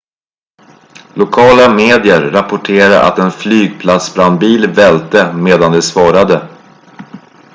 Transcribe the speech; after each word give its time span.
lokala 1.15 1.69
medier 1.73 2.31
rapporterar 2.31 3.01
att 3.01 3.19
en 3.19 3.31
flygplatsbrandbil 3.31 4.67
välte 4.67 5.33
medan 5.33 5.71
de 5.71 5.81
svarade 5.81 6.47